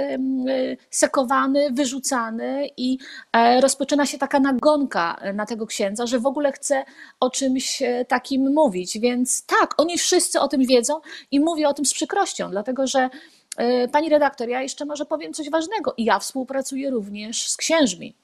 sekowany, 0.89 1.71
wyrzucany 1.71 2.69
i 2.77 2.97
rozpoczyna 3.61 4.05
się 4.05 4.17
taka 4.17 4.39
nagonka 4.39 5.19
na 5.33 5.45
tego 5.45 5.67
księdza, 5.67 6.05
że 6.05 6.19
w 6.19 6.25
ogóle 6.25 6.51
chce 6.51 6.85
o 7.19 7.29
czymś 7.29 7.83
takim 8.07 8.53
mówić. 8.53 8.99
Więc 8.99 9.45
tak, 9.45 9.73
oni 9.77 9.97
wszyscy 9.97 10.39
o 10.39 10.47
tym 10.47 10.65
wiedzą 10.65 11.01
i 11.31 11.39
mówię 11.39 11.67
o 11.69 11.73
tym 11.73 11.85
z 11.85 11.93
przykrością, 11.93 12.51
dlatego 12.51 12.87
że 12.87 13.09
pani 13.91 14.09
redaktor, 14.09 14.49
ja 14.49 14.61
jeszcze 14.61 14.85
może 14.85 15.05
powiem 15.05 15.33
coś 15.33 15.49
ważnego. 15.49 15.93
Ja 15.97 16.19
współpracuję 16.19 16.89
również 16.89 17.49
z 17.49 17.57
księżmi. 17.57 18.15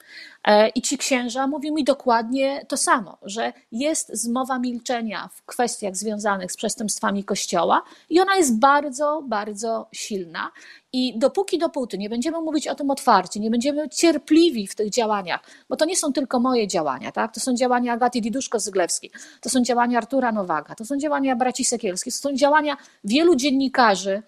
E, 0.44 0.70
I 0.70 0.82
ci 0.82 0.98
księża 0.98 1.48
mówią 1.48 1.74
mi 1.74 1.84
dokładnie 1.84 2.66
to 2.68 2.78
samo, 2.78 3.18
że 3.22 3.54
jest 3.72 4.10
zmowa 4.14 4.60
milczenia 4.60 5.30
w 5.34 5.46
kwestiach 5.46 5.96
związanych 5.96 6.52
z 6.52 6.58
przestępstwami 6.58 7.24
Kościoła 7.24 7.82
i 8.10 8.20
ona 8.20 8.36
jest 8.36 8.60
bardzo, 8.60 9.24
bardzo 9.28 9.88
silna. 9.92 10.52
I 10.94 11.20
dopóki, 11.20 11.58
dopóty 11.58 11.98
nie 11.98 12.10
będziemy 12.10 12.42
mówić 12.42 12.68
o 12.68 12.76
tym 12.76 12.90
otwarcie, 12.90 13.40
nie 13.40 13.50
będziemy 13.50 13.90
cierpliwi 13.90 14.68
w 14.68 14.76
tych 14.76 14.90
działaniach, 14.90 15.40
bo 15.70 15.76
to 15.76 15.86
nie 15.86 15.96
są 15.96 16.14
tylko 16.14 16.40
moje 16.40 16.68
działania, 16.68 17.12
tak? 17.12 17.34
to 17.34 17.40
są 17.40 17.56
działania 17.56 17.94
Agaty 17.94 18.22
Diduszko-Zyglewskiej, 18.22 19.12
to 19.42 19.50
są 19.50 19.62
działania 19.62 19.98
Artura 19.98 20.32
Nowaga, 20.32 20.76
to 20.76 20.86
są 20.86 20.98
działania 20.98 21.36
braci 21.36 21.66
Sekielskich, 21.66 22.14
to 22.14 22.20
są 22.30 22.36
działania 22.36 22.78
wielu 23.04 23.36
dziennikarzy, 23.36 24.24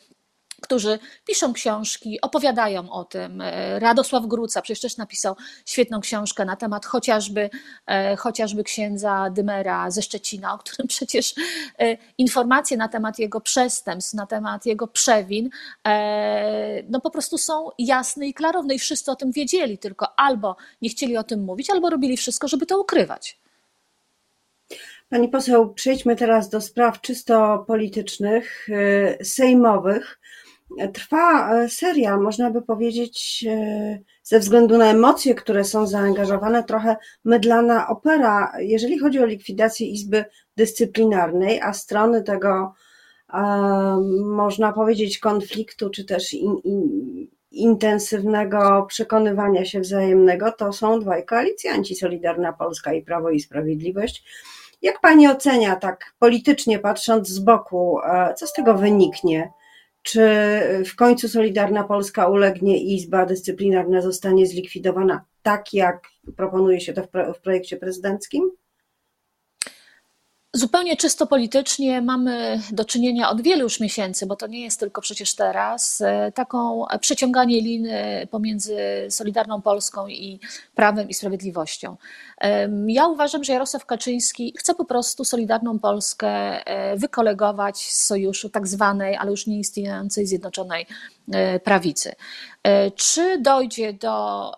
którzy 0.61 0.99
piszą 1.25 1.53
książki, 1.53 2.21
opowiadają 2.21 2.91
o 2.91 3.03
tym. 3.03 3.41
E, 3.41 3.79
Radosław 3.79 4.25
Gruca 4.25 4.61
przecież 4.61 4.81
też 4.81 4.97
napisał 4.97 5.35
świetną 5.65 6.01
książkę 6.01 6.45
na 6.45 6.55
temat 6.55 6.85
chociażby, 6.85 7.49
e, 7.87 8.15
chociażby 8.15 8.63
księdza 8.63 9.29
Dymera 9.29 9.91
ze 9.91 10.01
Szczecina, 10.01 10.53
o 10.53 10.57
którym 10.57 10.87
przecież 10.95 11.33
e, 11.79 11.97
informacje 12.17 12.77
na 12.77 12.87
temat 12.87 13.19
jego 13.19 13.41
przestępstw, 13.41 14.13
na 14.13 14.25
temat 14.25 14.65
jego 14.65 14.87
przewin, 14.87 15.49
no 16.89 17.01
po 17.01 17.11
prostu 17.11 17.37
są 17.37 17.69
jasne 17.79 18.27
i 18.27 18.33
klarowne 18.33 18.75
i 18.75 18.79
wszyscy 18.79 19.11
o 19.11 19.15
tym 19.15 19.31
wiedzieli, 19.31 19.77
tylko 19.77 20.19
albo 20.19 20.55
nie 20.81 20.89
chcieli 20.89 21.17
o 21.17 21.23
tym 21.23 21.43
mówić, 21.43 21.69
albo 21.69 21.89
robili 21.89 22.17
wszystko, 22.17 22.47
żeby 22.47 22.65
to 22.65 22.79
ukrywać. 22.79 23.39
Pani 25.09 25.29
poseł, 25.29 25.73
przejdźmy 25.73 26.15
teraz 26.15 26.49
do 26.49 26.61
spraw 26.61 27.01
czysto 27.01 27.63
politycznych, 27.67 28.67
sejmowych. 29.23 30.20
Trwa 30.93 31.55
e, 31.55 31.69
serial, 31.69 32.21
można 32.21 32.51
by 32.51 32.61
powiedzieć, 32.61 33.45
e, 33.49 33.99
ze 34.23 34.39
względu 34.39 34.77
na 34.77 34.85
emocje, 34.85 35.35
które 35.35 35.63
są 35.63 35.87
zaangażowane, 35.87 36.63
trochę 36.63 36.95
mydlana 37.25 37.87
opera, 37.87 38.51
jeżeli 38.59 38.99
chodzi 38.99 39.19
o 39.19 39.25
likwidację 39.25 39.87
Izby 39.87 40.25
Dyscyplinarnej, 40.57 41.61
a 41.61 41.73
strony 41.73 42.23
tego, 42.23 42.73
e, 43.33 43.41
można 44.25 44.73
powiedzieć, 44.73 45.19
konfliktu, 45.19 45.89
czy 45.89 46.05
też 46.05 46.33
in, 46.33 46.57
in, 46.63 47.27
intensywnego 47.51 48.85
przekonywania 48.89 49.65
się 49.65 49.79
wzajemnego, 49.79 50.51
to 50.51 50.73
są 50.73 50.99
dwaj 50.99 51.25
koalicjanci, 51.25 51.95
Solidarna 51.95 52.53
Polska 52.53 52.93
i 52.93 53.01
Prawo 53.01 53.29
i 53.29 53.39
Sprawiedliwość. 53.39 54.23
Jak 54.81 55.01
pani 55.01 55.27
ocenia, 55.27 55.75
tak 55.75 56.13
politycznie 56.19 56.79
patrząc 56.79 57.27
z 57.27 57.39
boku, 57.39 57.97
co 58.35 58.47
z 58.47 58.53
tego 58.53 58.73
wyniknie? 58.73 59.51
Czy 60.01 60.29
w 60.85 60.95
końcu 60.95 61.29
Solidarna 61.29 61.83
Polska 61.83 62.27
ulegnie 62.27 62.83
i 62.83 62.95
Izba 62.95 63.25
Dyscyplinarna 63.25 64.01
zostanie 64.01 64.47
zlikwidowana 64.47 65.25
tak, 65.41 65.73
jak 65.73 66.07
proponuje 66.35 66.81
się 66.81 66.93
to 66.93 67.03
w 67.33 67.39
projekcie 67.41 67.77
prezydenckim? 67.77 68.51
Zupełnie 70.53 70.97
czysto 70.97 71.27
politycznie 71.27 72.01
mamy 72.01 72.61
do 72.71 72.85
czynienia 72.85 73.29
od 73.29 73.41
wielu 73.41 73.61
już 73.61 73.79
miesięcy, 73.79 74.25
bo 74.25 74.35
to 74.35 74.47
nie 74.47 74.61
jest 74.61 74.79
tylko 74.79 75.01
przecież 75.01 75.35
teraz, 75.35 76.01
e, 76.01 76.31
taką 76.31 76.85
przeciąganie 77.01 77.61
liny 77.61 78.27
pomiędzy 78.31 78.77
Solidarną 79.09 79.61
Polską 79.61 80.07
i 80.07 80.39
Prawem 80.75 81.09
i 81.09 81.13
Sprawiedliwością. 81.13 81.97
Ja 82.87 83.07
uważam, 83.07 83.43
że 83.43 83.53
Jarosław 83.53 83.85
Kaczyński 83.85 84.53
chce 84.57 84.75
po 84.75 84.85
prostu 84.85 85.25
Solidarną 85.25 85.79
Polskę 85.79 86.29
e, 86.29 86.97
wykolegować 86.97 87.77
z 87.77 88.05
sojuszu 88.05 88.49
tak 88.49 88.67
zwanej, 88.67 89.15
ale 89.15 89.31
już 89.31 89.47
nieistniejącej 89.47 90.27
Zjednoczonej 90.27 90.85
e, 91.31 91.59
Prawicy. 91.59 92.13
Czy 92.95 93.39
dojdzie 93.41 93.93
do 93.93 94.51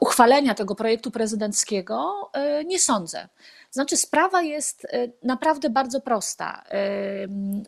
uchwalenia 0.00 0.54
tego 0.54 0.74
projektu 0.74 1.10
prezydenckiego 1.10 2.30
e, 2.32 2.64
nie 2.64 2.78
sądzę. 2.78 3.28
Znaczy, 3.70 3.96
sprawa 3.96 4.42
jest 4.42 4.84
e, 4.84 5.08
naprawdę 5.22 5.70
bardzo 5.70 6.00
prosta. 6.00 6.64
E, 6.70 6.84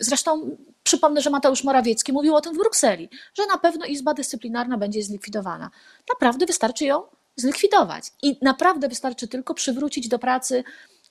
zresztą 0.00 0.56
przypomnę, 0.82 1.20
że 1.20 1.30
Mateusz 1.30 1.64
Morawiecki 1.64 2.12
mówił 2.12 2.34
o 2.34 2.40
tym 2.40 2.54
w 2.54 2.58
Brukseli, 2.58 3.08
że 3.34 3.46
na 3.46 3.58
pewno 3.58 3.86
Izba 3.86 4.14
Dyscyplinarna 4.14 4.78
będzie 4.78 5.02
zlikwidowana. 5.02 5.70
Naprawdę 6.08 6.46
wystarczy 6.46 6.84
ją 6.84 7.02
zlikwidować 7.36 8.04
i 8.22 8.38
naprawdę 8.42 8.88
wystarczy 8.88 9.28
tylko 9.28 9.54
przywrócić 9.54 10.08
do 10.08 10.18
pracy 10.18 10.64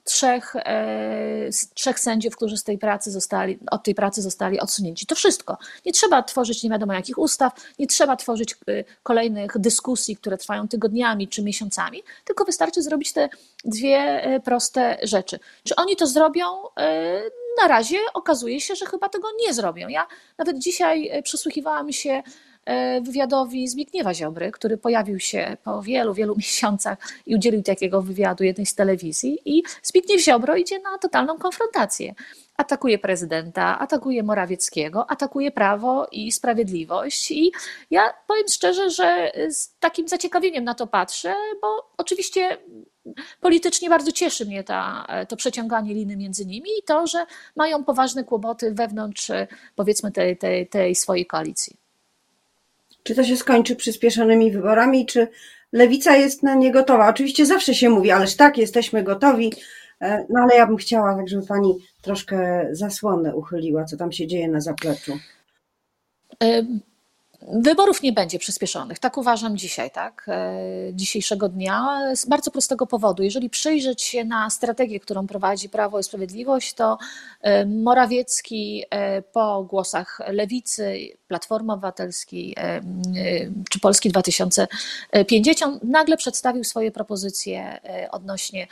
trzech, 0.03 0.55
e, 0.55 1.49
trzech 1.73 1.99
sędziów, 1.99 2.35
którzy 2.35 2.57
z 2.57 2.63
tej 2.63 2.77
pracy 2.77 3.11
zostali, 3.11 3.59
od 3.71 3.83
tej 3.83 3.95
pracy 3.95 4.21
zostali 4.21 4.59
odsunięci. 4.59 5.05
To 5.05 5.15
wszystko. 5.15 5.57
Nie 5.85 5.93
trzeba 5.93 6.23
tworzyć 6.23 6.63
nie 6.63 6.69
wiadomo 6.69 6.93
jakich 6.93 7.17
ustaw, 7.17 7.53
nie 7.79 7.87
trzeba 7.87 8.15
tworzyć 8.15 8.53
e, 8.53 8.83
kolejnych 9.03 9.57
dyskusji, 9.59 10.15
które 10.15 10.37
trwają 10.37 10.67
tygodniami 10.67 11.27
czy 11.27 11.43
miesiącami, 11.43 12.03
tylko 12.25 12.45
wystarczy 12.45 12.81
zrobić 12.81 13.13
te 13.13 13.29
dwie 13.65 13.97
e, 13.97 14.39
proste 14.39 14.97
rzeczy. 15.03 15.39
Czy 15.63 15.75
oni 15.75 15.95
to 15.95 16.07
zrobią? 16.07 16.45
Na 17.61 17.67
razie 17.67 17.97
okazuje 18.13 18.61
się, 18.61 18.75
że 18.75 18.85
chyba 18.85 19.09
tego 19.09 19.27
nie 19.47 19.53
zrobią. 19.53 19.87
Ja 19.87 20.07
nawet 20.37 20.57
dzisiaj 20.57 21.11
przysłuchiwałam 21.23 21.93
się 21.93 22.23
E, 22.52 22.52
wywiadowi 23.01 23.67
Zbigniewa 23.67 24.13
Ziobry, 24.13 24.51
który 24.51 24.77
pojawił 24.77 25.19
się 25.19 25.57
po 25.63 25.81
wielu, 25.81 26.13
wielu 26.13 26.35
miesiącach 26.43 26.97
i 27.25 27.35
udzielił 27.35 27.63
takiego 27.63 28.01
wywiadu 28.01 28.43
jednej 28.43 28.65
z 28.65 28.75
telewizji 28.75 29.39
i 29.45 29.63
Zbigniew 29.83 30.21
Ziobro 30.21 30.55
idzie 30.55 30.79
na 30.79 30.97
totalną 30.97 31.37
konfrontację. 31.37 32.13
Atakuje 32.57 32.99
prezydenta, 32.99 33.79
atakuje 33.79 34.23
Morawieckiego, 34.23 35.11
atakuje 35.11 35.51
prawo 35.51 36.07
i 36.11 36.31
sprawiedliwość. 36.31 37.31
I 37.31 37.51
ja 37.91 38.13
powiem 38.27 38.47
szczerze, 38.47 38.89
że 38.89 39.31
z 39.49 39.79
takim 39.79 40.07
zaciekawieniem 40.07 40.63
na 40.63 40.73
to 40.73 40.87
patrzę, 40.87 41.35
bo 41.61 41.91
oczywiście 41.97 42.57
politycznie 43.41 43.89
bardzo 43.89 44.11
cieszy 44.11 44.45
mnie 44.45 44.63
ta, 44.63 45.07
to 45.29 45.35
przeciąganie 45.35 45.93
liny 45.93 46.17
między 46.17 46.45
nimi 46.45 46.69
i 46.79 46.83
to, 46.83 47.07
że 47.07 47.25
mają 47.55 47.83
poważne 47.83 48.23
kłopoty 48.23 48.73
wewnątrz, 48.73 49.31
powiedzmy, 49.75 50.11
tej, 50.11 50.37
tej, 50.37 50.67
tej 50.67 50.95
swojej 50.95 51.25
koalicji. 51.25 51.82
Czy 53.03 53.15
to 53.15 53.23
się 53.23 53.37
skończy 53.37 53.75
przyspieszonymi 53.75 54.51
wyborami, 54.51 55.05
czy 55.05 55.27
lewica 55.71 56.15
jest 56.15 56.43
na 56.43 56.55
nie 56.55 56.71
gotowa? 56.71 57.09
Oczywiście 57.09 57.45
zawsze 57.45 57.73
się 57.73 57.89
mówi, 57.89 58.11
ależ 58.11 58.35
tak, 58.35 58.57
jesteśmy 58.57 59.03
gotowi, 59.03 59.53
e, 60.01 60.25
no 60.29 60.39
ale 60.39 60.55
ja 60.55 60.67
bym 60.67 60.77
chciała, 60.77 61.15
tak 61.15 61.29
żeby 61.29 61.45
pani 61.45 61.77
troszkę 62.01 62.67
zasłonę 62.71 63.35
uchyliła, 63.35 63.85
co 63.85 63.97
tam 63.97 64.11
się 64.11 64.27
dzieje 64.27 64.47
na 64.47 64.61
zapleczu. 64.61 65.19
Wyborów 67.47 68.01
nie 68.01 68.13
będzie 68.13 68.39
przyspieszonych, 68.39 68.99
tak 68.99 69.17
uważam 69.17 69.57
dzisiaj, 69.57 69.91
tak, 69.91 70.25
e, 70.27 70.53
dzisiejszego 70.93 71.49
dnia, 71.49 71.99
z 72.15 72.25
bardzo 72.25 72.51
prostego 72.51 72.87
powodu. 72.87 73.23
Jeżeli 73.23 73.49
przyjrzeć 73.49 74.01
się 74.01 74.25
na 74.25 74.49
strategię, 74.49 74.99
którą 74.99 75.27
prowadzi 75.27 75.69
Prawo 75.69 75.99
i 75.99 76.03
Sprawiedliwość, 76.03 76.73
to 76.73 76.97
e, 77.41 77.65
Morawiecki 77.65 78.83
e, 78.89 79.21
po 79.21 79.63
głosach 79.63 80.21
Lewicy, 80.27 80.97
Platformy 81.27 81.73
Obywatelskiej 81.73 82.55
czy 83.69 83.79
Polski 83.79 84.09
2050 84.09 85.83
nagle 85.83 86.17
przedstawił 86.17 86.63
swoje 86.63 86.91
propozycje 86.91 87.79
odnośnie 88.11 88.67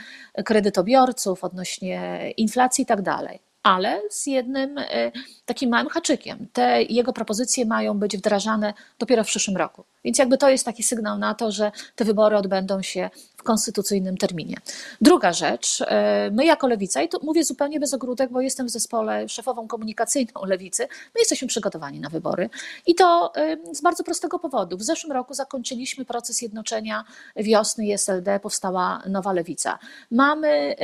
kredytobiorców, 0.45 1.43
odnośnie 1.43 2.31
inflacji 2.37 2.81
i 2.81 2.85
tak 2.85 3.01
dalej 3.01 3.50
ale 3.63 4.01
z 4.09 4.27
jednym 4.27 4.77
e, 4.77 5.11
takim 5.45 5.69
małym 5.69 5.89
haczykiem. 5.89 6.47
Te 6.53 6.83
jego 6.83 7.13
propozycje 7.13 7.65
mają 7.65 7.99
być 7.99 8.17
wdrażane 8.17 8.73
dopiero 8.99 9.23
w 9.23 9.27
przyszłym 9.27 9.57
roku. 9.57 9.83
Więc 10.03 10.17
jakby 10.17 10.37
to 10.37 10.49
jest 10.49 10.65
taki 10.65 10.83
sygnał 10.83 11.17
na 11.17 11.33
to, 11.33 11.51
że 11.51 11.71
te 11.95 12.05
wybory 12.05 12.37
odbędą 12.37 12.81
się 12.81 13.09
w 13.41 13.43
konstytucyjnym 13.43 14.17
terminie. 14.17 14.57
Druga 15.01 15.33
rzecz, 15.33 15.83
e, 15.87 16.31
my 16.31 16.45
jako 16.45 16.67
Lewica, 16.67 17.01
i 17.01 17.09
to 17.09 17.19
mówię 17.23 17.43
zupełnie 17.43 17.79
bez 17.79 17.93
ogródek, 17.93 18.31
bo 18.31 18.41
jestem 18.41 18.67
w 18.67 18.69
zespole 18.69 19.29
szefową 19.29 19.67
komunikacyjną 19.67 20.45
Lewicy, 20.45 20.83
my 20.83 21.21
jesteśmy 21.21 21.47
przygotowani 21.47 21.99
na 21.99 22.09
wybory. 22.09 22.49
I 22.87 22.95
to 22.95 23.31
e, 23.35 23.57
z 23.75 23.81
bardzo 23.81 24.03
prostego 24.03 24.39
powodu. 24.39 24.77
W 24.77 24.83
zeszłym 24.83 25.11
roku 25.11 25.33
zakończyliśmy 25.33 26.05
proces 26.05 26.41
jednoczenia 26.41 27.03
wiosny 27.35 27.85
i 27.85 27.91
SLD, 27.91 28.39
powstała 28.39 29.03
nowa 29.09 29.33
Lewica. 29.33 29.79
Mamy 30.11 30.75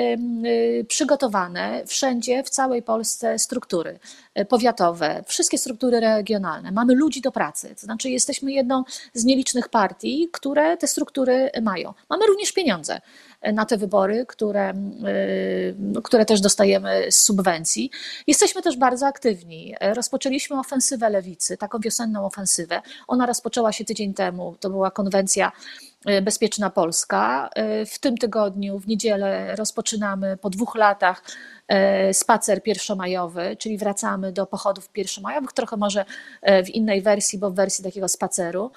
przygotowane 0.87 1.83
wszędzie, 1.85 2.43
w 2.43 2.49
całej 2.49 2.83
Polsce 2.83 3.39
struktury 3.39 3.89
e, 3.89 3.99
powiatowe, 4.45 5.23
wszystkie 5.27 5.57
struktury 5.57 5.99
regionalne. 5.99 6.71
Mamy 6.71 6.95
ludzi 6.95 7.21
do 7.21 7.31
pracy, 7.31 7.75
to 7.75 7.81
znaczy 7.81 8.09
jesteśmy 8.09 8.51
jedną 8.51 8.83
z 9.13 9.25
nielicznych 9.25 9.69
partii, 9.69 10.29
które 10.31 10.77
te 10.77 10.87
struktury 10.87 11.49
mają. 11.61 11.93
Mamy 12.09 12.27
również 12.27 12.51
pieniądze 12.51 13.01
na 13.53 13.65
te 13.65 13.77
wybory, 13.77 14.25
które, 14.25 14.73
y, 15.97 16.01
które 16.03 16.25
też 16.25 16.41
dostajemy 16.41 17.11
z 17.11 17.21
subwencji. 17.21 17.91
Jesteśmy 18.27 18.61
też 18.61 18.77
bardzo 18.77 19.05
aktywni. 19.05 19.75
Rozpoczęliśmy 19.81 20.59
ofensywę 20.59 21.09
lewicy, 21.09 21.57
taką 21.57 21.79
wiosenną 21.79 22.25
ofensywę. 22.25 22.81
Ona 23.07 23.25
rozpoczęła 23.25 23.71
się 23.71 23.85
tydzień 23.85 24.13
temu. 24.13 24.55
To 24.59 24.69
była 24.69 24.91
konwencja 24.91 25.51
Bezpieczna 26.21 26.69
Polska. 26.69 27.49
Y, 27.81 27.85
w 27.85 27.99
tym 27.99 28.17
tygodniu, 28.17 28.79
w 28.79 28.87
niedzielę, 28.87 29.55
rozpoczynamy 29.55 30.37
po 30.37 30.49
dwóch 30.49 30.75
latach 30.75 31.23
spacer 32.13 32.63
pierwszomajowy, 32.63 33.55
czyli 33.59 33.77
wracamy 33.77 34.31
do 34.31 34.45
pochodów 34.45 34.89
pierwszomajowych, 34.89 35.53
trochę 35.53 35.77
może 35.77 36.05
w 36.65 36.69
innej 36.69 37.01
wersji, 37.01 37.39
bo 37.39 37.51
w 37.51 37.55
wersji 37.55 37.83
takiego 37.83 38.07
spaceru. 38.07 38.71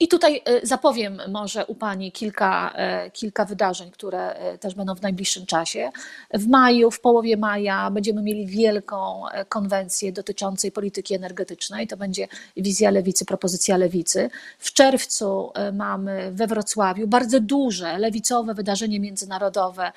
I 0.00 0.08
tutaj 0.08 0.42
e, 0.44 0.66
zapowiem 0.66 1.20
może 1.28 1.66
u 1.66 1.74
Pani 1.74 2.12
kilka, 2.12 2.72
e, 2.76 3.10
kilka 3.10 3.44
wydarzeń, 3.44 3.90
które 3.90 4.34
e, 4.34 4.58
też 4.58 4.74
będą 4.74 4.94
w 4.94 5.02
najbliższym 5.02 5.46
czasie. 5.46 5.90
W 6.34 6.48
maju, 6.48 6.90
w 6.90 7.00
połowie 7.00 7.36
maja 7.36 7.90
będziemy 7.90 8.22
mieli 8.22 8.46
wielką 8.46 9.22
konwencję 9.48 10.12
dotyczącej 10.12 10.72
polityki 10.72 11.14
energetycznej. 11.14 11.86
To 11.86 11.96
będzie 11.96 12.28
wizja 12.56 12.90
lewicy, 12.90 13.24
propozycja 13.24 13.76
lewicy. 13.76 14.30
W 14.58 14.72
czerwcu 14.72 15.52
mamy 15.72 16.32
we 16.32 16.46
Wrocławiu 16.46 17.06
bardzo 17.06 17.40
duże 17.40 17.98
lewicowe 17.98 18.54
wydarzenie 18.54 19.00
międzynarodowe 19.00 19.92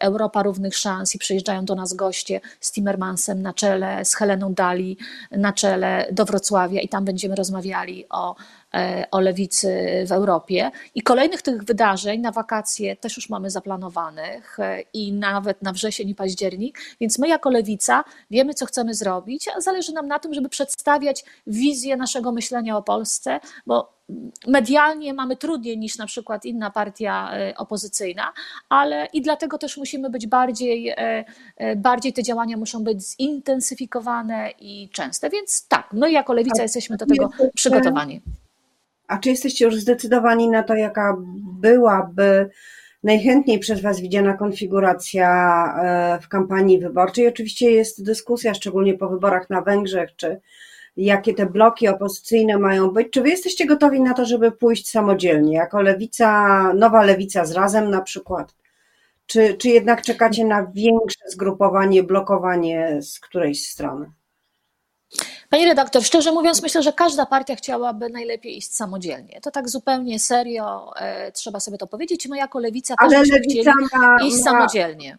Europa 0.00 0.42
Równych 0.42 0.76
Szans 0.76 1.14
i 1.14 1.18
przyjeżdżają 1.18 1.64
do 1.64 1.74
nas 1.74 1.94
goście 1.94 2.40
z 2.60 2.72
Timmermansem 2.72 3.42
na 3.42 3.52
czele, 3.54 4.04
z 4.04 4.14
Heleną 4.14 4.54
Dali 4.54 4.96
na 5.30 5.52
czele 5.52 6.06
do 6.12 6.24
Wrocławia 6.24 6.80
i 6.80 6.88
tam 6.88 7.04
będziemy 7.04 7.34
rozmawiali 7.34 8.06
o 8.10 8.36
E, 8.74 9.06
o 9.10 9.20
lewicy 9.20 10.04
w 10.06 10.12
Europie. 10.12 10.70
I 10.94 11.02
kolejnych 11.02 11.42
tych 11.42 11.64
wydarzeń 11.64 12.20
na 12.20 12.30
wakacje 12.30 12.96
też 12.96 13.16
już 13.16 13.28
mamy 13.28 13.50
zaplanowanych 13.50 14.60
e, 14.60 14.80
i 14.92 15.12
nawet 15.12 15.62
na 15.62 15.72
wrzesień 15.72 16.08
i 16.08 16.14
październik, 16.14 16.78
więc 17.00 17.18
my 17.18 17.28
jako 17.28 17.50
lewica 17.50 18.04
wiemy, 18.30 18.54
co 18.54 18.66
chcemy 18.66 18.94
zrobić, 18.94 19.48
a 19.56 19.60
zależy 19.60 19.92
nam 19.92 20.08
na 20.08 20.18
tym, 20.18 20.34
żeby 20.34 20.48
przedstawiać 20.48 21.24
wizję 21.46 21.96
naszego 21.96 22.32
myślenia 22.32 22.76
o 22.76 22.82
Polsce, 22.82 23.40
bo 23.66 24.01
medialnie 24.46 25.14
mamy 25.14 25.36
trudniej 25.36 25.78
niż 25.78 25.98
na 25.98 26.06
przykład 26.06 26.44
inna 26.44 26.70
partia 26.70 27.30
e, 27.32 27.54
opozycyjna, 27.56 28.32
ale 28.68 29.06
i 29.12 29.22
dlatego 29.22 29.58
też 29.58 29.76
musimy 29.76 30.10
być 30.10 30.26
bardziej, 30.26 30.94
bardziej 31.76 32.12
te 32.12 32.22
działania 32.22 32.56
muszą 32.56 32.84
być 32.84 33.02
zintensyfikowane 33.02 34.50
i 34.60 34.88
częste. 34.92 35.30
Więc 35.30 35.68
tak, 35.68 35.88
my 35.92 36.12
jako 36.12 36.32
lewica 36.32 36.62
jesteśmy 36.62 36.96
do 36.96 37.06
tego 37.06 37.30
przygotowani. 37.54 38.22
A 39.08 39.18
czy 39.18 39.28
jesteście 39.28 39.64
już 39.64 39.76
zdecydowani 39.76 40.48
na 40.48 40.62
to, 40.62 40.74
jaka 40.74 41.16
byłaby 41.60 42.50
najchętniej 43.02 43.58
przez 43.58 43.80
Was 43.80 44.00
widziana 44.00 44.34
konfiguracja 44.34 45.28
e, 45.82 46.18
w 46.22 46.28
kampanii 46.28 46.78
wyborczej? 46.78 47.28
Oczywiście 47.28 47.70
jest 47.70 48.04
dyskusja, 48.04 48.54
szczególnie 48.54 48.94
po 48.94 49.08
wyborach 49.08 49.50
na 49.50 49.62
Węgrzech, 49.62 50.16
czy 50.16 50.40
jakie 50.96 51.34
te 51.34 51.46
bloki 51.46 51.88
opozycyjne 51.88 52.58
mają 52.58 52.90
być. 52.90 53.10
Czy 53.10 53.22
Wy 53.22 53.28
jesteście 53.28 53.66
gotowi 53.66 54.00
na 54.00 54.14
to, 54.14 54.24
żeby 54.24 54.52
pójść 54.52 54.90
samodzielnie, 54.90 55.54
jako 55.54 55.82
lewica, 55.82 56.72
nowa 56.74 57.02
lewica 57.02 57.44
z 57.44 57.52
razem 57.52 57.90
na 57.90 58.00
przykład? 58.00 58.54
Czy, 59.26 59.54
czy 59.54 59.68
jednak 59.68 60.02
czekacie 60.02 60.44
na 60.44 60.66
większe 60.66 61.24
zgrupowanie, 61.28 62.02
blokowanie 62.02 63.02
z 63.02 63.20
którejś 63.20 63.68
strony? 63.68 64.10
Pani 65.50 65.64
redaktor, 65.64 66.02
szczerze 66.04 66.32
mówiąc, 66.32 66.62
myślę, 66.62 66.82
że 66.82 66.92
każda 66.92 67.26
partia 67.26 67.56
chciałaby 67.56 68.08
najlepiej 68.08 68.56
iść 68.56 68.74
samodzielnie. 68.74 69.40
To 69.40 69.50
tak 69.50 69.68
zupełnie 69.68 70.18
serio 70.18 70.92
e, 70.96 71.32
trzeba 71.32 71.60
sobie 71.60 71.78
to 71.78 71.86
powiedzieć. 71.86 72.28
My 72.28 72.36
jako 72.36 72.58
lewica 72.58 72.94
też 72.96 73.06
Ale 73.06 73.22
lewica 73.22 73.72
ma, 73.92 74.16
iść 74.26 74.36
ma, 74.36 74.42
samodzielnie. 74.42 75.18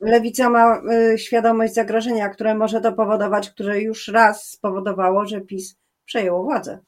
Lewica 0.00 0.50
ma 0.50 0.82
y, 0.92 1.18
świadomość 1.18 1.74
zagrożenia, 1.74 2.28
które 2.28 2.54
może 2.54 2.80
to 2.80 2.92
powodować, 2.92 3.50
które 3.50 3.80
już 3.80 4.08
raz 4.08 4.50
spowodowało, 4.50 5.26
że 5.26 5.40
PiS 5.40 5.76
przejęło 6.04 6.42
władzę 6.42 6.78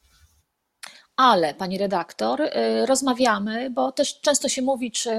ale 1.21 1.55
pani 1.55 1.79
redaktor, 1.79 2.41
y, 2.41 2.87
rozmawiamy, 2.87 3.71
bo 3.71 3.93
też 3.93 4.21
często 4.21 4.49
się 4.49 4.63
mówi, 4.63 4.91
czy 4.91 5.11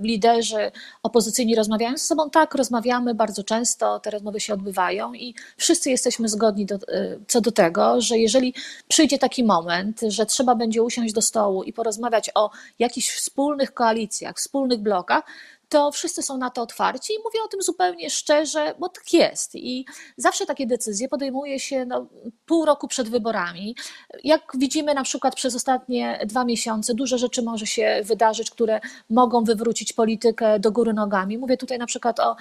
liderzy 0.00 0.72
opozycyjni 1.02 1.56
rozmawiają 1.56 1.92
ze 1.92 2.04
sobą. 2.04 2.30
Tak, 2.30 2.54
rozmawiamy 2.54 3.14
bardzo 3.14 3.44
często, 3.44 4.00
te 4.00 4.10
rozmowy 4.10 4.40
się 4.40 4.54
odbywają 4.54 5.14
i 5.14 5.34
wszyscy 5.56 5.90
jesteśmy 5.90 6.28
zgodni 6.28 6.66
do, 6.66 6.74
y, 6.74 7.20
co 7.28 7.40
do 7.40 7.52
tego, 7.52 8.00
że 8.00 8.18
jeżeli 8.18 8.54
przyjdzie 8.88 9.18
taki 9.18 9.44
moment, 9.44 10.00
że 10.08 10.26
trzeba 10.26 10.54
będzie 10.54 10.82
usiąść 10.82 11.14
do 11.14 11.22
stołu 11.22 11.62
i 11.62 11.72
porozmawiać 11.72 12.30
o 12.34 12.50
jakichś 12.78 13.10
wspólnych 13.10 13.74
koalicjach, 13.74 14.36
wspólnych 14.36 14.80
blokach, 14.80 15.24
to 15.70 15.90
wszyscy 15.92 16.22
są 16.22 16.38
na 16.38 16.50
to 16.50 16.62
otwarci 16.62 17.12
i 17.12 17.18
mówię 17.24 17.38
o 17.44 17.48
tym 17.48 17.62
zupełnie 17.62 18.10
szczerze, 18.10 18.74
bo 18.78 18.88
tak 18.88 19.12
jest. 19.12 19.54
I 19.54 19.86
zawsze 20.16 20.46
takie 20.46 20.66
decyzje 20.66 21.08
podejmuje 21.08 21.60
się 21.60 21.84
no, 21.84 22.06
pół 22.46 22.64
roku 22.64 22.88
przed 22.88 23.08
wyborami. 23.08 23.76
Jak 24.24 24.52
widzimy 24.54 24.94
na 24.94 25.02
przykład 25.02 25.34
przez 25.34 25.56
ostatnie 25.56 26.20
dwa 26.26 26.44
miesiące, 26.44 26.94
dużo 26.94 27.18
rzeczy 27.18 27.42
może 27.42 27.66
się 27.66 28.00
wydarzyć, 28.04 28.50
które 28.50 28.80
mogą 29.10 29.44
wywrócić 29.44 29.92
politykę 29.92 30.60
do 30.60 30.72
góry 30.72 30.92
nogami. 30.92 31.38
Mówię 31.38 31.56
tutaj 31.56 31.78
na 31.78 31.86
przykład 31.86 32.20
o 32.20 32.36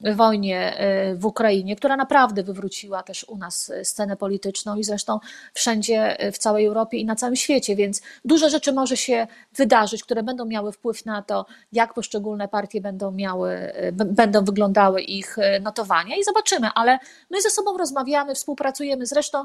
wojnie 0.00 0.80
y, 1.12 1.16
w 1.16 1.26
Ukrainie, 1.26 1.76
która 1.76 1.96
naprawdę 1.96 2.42
wywróciła 2.42 3.02
też 3.02 3.24
u 3.28 3.36
nas 3.36 3.72
scenę 3.82 4.16
polityczną 4.16 4.76
i 4.76 4.84
zresztą 4.84 5.20
wszędzie 5.54 6.24
y, 6.26 6.32
w 6.32 6.38
całej 6.38 6.66
Europie 6.66 6.98
i 6.98 7.04
na 7.04 7.16
całym 7.16 7.36
świecie, 7.36 7.76
więc 7.76 8.02
dużo 8.24 8.48
rzeczy 8.48 8.72
może 8.72 8.96
się 8.96 9.26
wydarzyć, 9.56 10.04
które 10.04 10.22
będą 10.22 10.44
miały 10.44 10.72
wpływ 10.72 11.06
na 11.06 11.22
to, 11.22 11.46
jak 11.72 11.94
poszczególne 11.94 12.48
partie 12.48 12.80
będą 12.80 13.10
miały, 13.10 13.72
będą 13.92 14.44
wyglądały 14.44 15.02
ich 15.02 15.36
notowania 15.60 16.16
i 16.16 16.24
zobaczymy, 16.24 16.68
ale 16.74 16.98
my 17.30 17.42
ze 17.42 17.50
sobą 17.50 17.78
rozmawiamy, 17.78 18.34
współpracujemy, 18.34 19.06
zresztą 19.06 19.44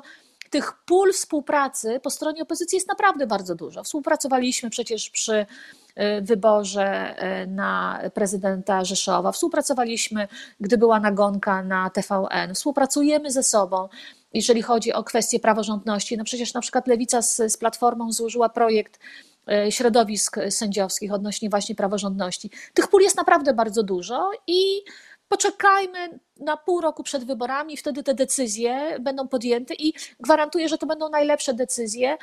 tych 0.50 0.74
pól 0.86 1.14
współpracy 1.14 2.00
po 2.04 2.10
stronie 2.10 2.42
opozycji 2.42 2.76
jest 2.76 2.88
naprawdę 2.88 3.28
bardzo 3.28 3.56
dużo. 3.56 3.84
Współpracowaliśmy 3.84 4.70
przecież 4.70 5.10
przy 5.10 5.46
E, 6.00 6.22
wyborze 6.22 7.18
e, 7.18 7.48
na 7.48 8.02
prezydenta 8.14 8.86
Rzeszowa. 8.86 9.32
Współpracowaliśmy, 9.32 10.28
gdy 10.60 10.78
była 10.78 11.00
nagonka 11.00 11.64
na 11.64 11.90
TVN. 11.90 12.54
Współpracujemy 12.54 13.32
ze 13.32 13.44
sobą, 13.44 13.90
jeżeli 14.34 14.62
chodzi 14.62 14.94
o 14.94 15.04
kwestie 15.04 15.40
praworządności. 15.40 16.18
No 16.18 16.24
przecież 16.24 16.54
na 16.54 16.62
przykład 16.62 16.88
Lewica 16.88 17.22
z, 17.22 17.38
z 17.54 17.58
Platformą 17.58 18.12
złożyła 18.12 18.50
projekt 18.50 19.00
środowisk 19.70 20.38
sędziowskich 20.50 21.14
odnośnie 21.14 21.50
właśnie 21.50 21.76
praworządności. 21.76 22.52
Tych 22.74 22.88
pól 22.88 23.02
jest 23.02 23.18
naprawdę 23.18 23.54
bardzo 23.54 23.84
dużo 23.84 24.32
i 24.48 24.84
poczekajmy 25.30 26.20
na 26.40 26.58
pół 26.58 26.82
roku 26.82 27.04
przed 27.04 27.24
wyborami, 27.24 27.78
wtedy 27.78 28.04
te 28.04 28.14
decyzje 28.14 28.98
będą 29.00 29.28
podjęte 29.28 29.74
i 29.74 29.94
gwarantuję, 30.20 30.70
że 30.70 30.78
to 30.78 30.86
będą 30.86 31.10
najlepsze 31.10 31.54
decyzje, 31.54 32.18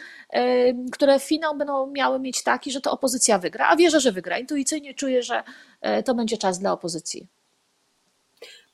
które 0.93 1.21
finał 1.21 1.57
będą 1.57 1.87
miały 1.87 2.21
mieć 2.21 2.43
taki, 2.43 2.71
że 2.71 2.81
to 2.81 2.91
opozycja 2.91 3.39
wygra. 3.39 3.69
A 3.69 3.77
wierzę, 3.77 4.01
że 4.01 4.13
wygra. 4.13 4.39
Intuicyjnie 4.39 4.95
czuję, 4.95 5.23
że 5.23 5.43
e, 5.81 6.03
to 6.03 6.15
będzie 6.15 6.39
czas 6.39 6.59
dla 6.59 6.73
opozycji. 6.73 7.27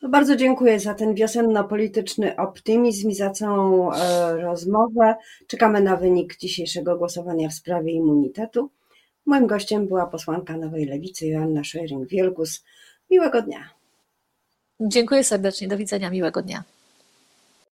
No 0.03 0.09
bardzo 0.09 0.37
dziękuję 0.37 0.81
za 0.81 0.95
ten 0.95 1.15
wiosenno-polityczny 1.15 2.37
optymizm 2.37 3.11
i 3.11 3.15
za 3.15 3.31
całą 3.31 3.93
e, 3.93 4.37
rozmowę. 4.37 5.15
Czekamy 5.47 5.81
na 5.81 5.97
wynik 5.97 6.37
dzisiejszego 6.37 6.97
głosowania 6.97 7.49
w 7.49 7.55
sprawie 7.55 7.93
immunitetu. 7.93 8.71
Moim 9.27 9.47
gościem 9.47 9.87
była 9.87 10.07
posłanka 10.07 10.57
Nowej 10.57 10.87
Lewicy 10.87 11.27
Joanna 11.27 11.61
Schering-Wielgus. 11.61 12.65
Miłego 13.11 13.43
dnia. 13.43 13.82
Dziękuję 14.89 15.25
serdecznie. 15.25 15.69
Do 15.69 15.77
widzenia. 15.77 16.11
Miłego 16.11 16.43
dnia. 16.43 16.63